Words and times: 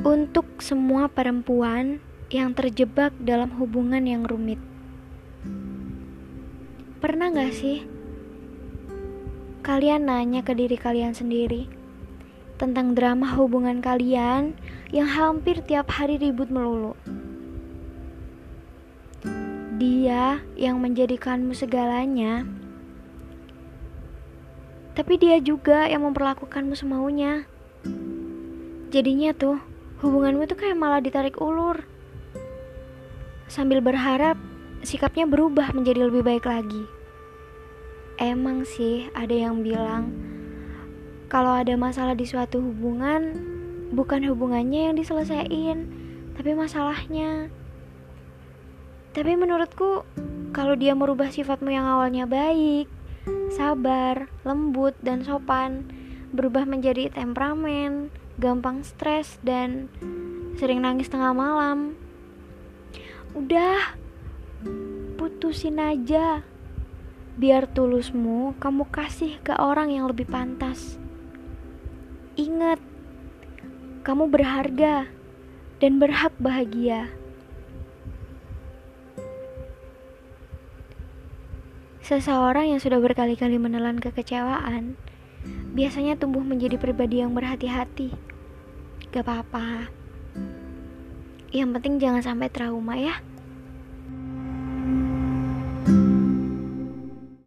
Untuk 0.00 0.64
semua 0.64 1.12
perempuan 1.12 2.00
yang 2.32 2.56
terjebak 2.56 3.12
dalam 3.20 3.52
hubungan 3.60 4.00
yang 4.00 4.24
rumit, 4.24 4.56
pernah 7.04 7.28
gak 7.28 7.52
sih 7.52 7.84
kalian 9.60 10.08
nanya 10.08 10.40
ke 10.40 10.56
diri 10.56 10.80
kalian 10.80 11.12
sendiri 11.12 11.68
tentang 12.56 12.96
drama 12.96 13.28
hubungan 13.36 13.84
kalian 13.84 14.56
yang 14.88 15.04
hampir 15.04 15.60
tiap 15.68 15.92
hari 15.92 16.16
ribut 16.16 16.48
melulu? 16.48 16.96
Dia 19.76 20.40
yang 20.56 20.80
menjadikanmu 20.80 21.52
segalanya, 21.52 22.48
tapi 24.96 25.20
dia 25.20 25.36
juga 25.44 25.84
yang 25.92 26.08
memperlakukanmu 26.08 26.72
semaunya. 26.72 27.44
Jadinya 28.88 29.36
tuh 29.36 29.69
hubunganmu 30.00 30.48
tuh 30.48 30.56
kayak 30.56 30.80
malah 30.80 31.04
ditarik 31.04 31.36
ulur. 31.36 31.84
Sambil 33.46 33.84
berharap 33.84 34.40
sikapnya 34.80 35.28
berubah 35.28 35.76
menjadi 35.76 36.08
lebih 36.08 36.24
baik 36.24 36.48
lagi. 36.48 36.84
Emang 38.20 38.64
sih 38.68 39.08
ada 39.16 39.32
yang 39.32 39.64
bilang 39.64 40.12
kalau 41.28 41.56
ada 41.56 41.76
masalah 41.76 42.16
di 42.16 42.26
suatu 42.26 42.60
hubungan 42.60 43.38
bukan 43.92 44.24
hubungannya 44.26 44.90
yang 44.90 44.94
diselesaikan, 44.96 45.86
tapi 46.34 46.56
masalahnya. 46.56 47.52
Tapi 49.10 49.34
menurutku 49.34 50.06
kalau 50.54 50.74
dia 50.78 50.94
merubah 50.94 51.30
sifatmu 51.30 51.70
yang 51.70 51.86
awalnya 51.86 52.26
baik, 52.26 52.86
sabar, 53.50 54.30
lembut, 54.46 54.94
dan 55.02 55.26
sopan, 55.26 55.86
berubah 56.30 56.62
menjadi 56.62 57.10
temperamen, 57.10 58.10
gampang 58.40 58.80
stres 58.80 59.36
dan 59.44 59.92
sering 60.56 60.80
nangis 60.80 61.12
tengah 61.12 61.36
malam. 61.36 61.92
Udah, 63.36 63.94
putusin 65.20 65.76
aja. 65.76 66.40
Biar 67.36 67.68
tulusmu 67.68 68.56
kamu 68.56 68.88
kasih 68.88 69.36
ke 69.44 69.52
orang 69.54 69.92
yang 69.92 70.08
lebih 70.08 70.24
pantas. 70.24 70.96
Ingat, 72.40 72.80
kamu 74.08 74.32
berharga 74.32 75.04
dan 75.76 76.00
berhak 76.00 76.32
bahagia. 76.40 77.12
Seseorang 82.00 82.74
yang 82.74 82.80
sudah 82.80 82.98
berkali-kali 82.98 83.60
menelan 83.60 84.02
kekecewaan 84.02 84.98
biasanya 85.74 86.18
tumbuh 86.18 86.42
menjadi 86.42 86.76
pribadi 86.76 87.22
yang 87.22 87.32
berhati-hati. 87.32 88.12
Gak 89.10 89.24
apa-apa. 89.26 89.90
Yang 91.50 91.70
penting 91.78 91.94
jangan 91.98 92.22
sampai 92.22 92.48
trauma 92.50 92.94
ya. 92.98 93.16
thank 95.80 95.96
you 95.96 96.19